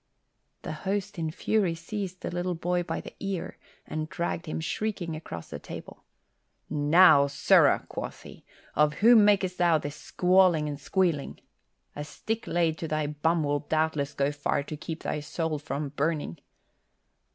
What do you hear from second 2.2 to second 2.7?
the little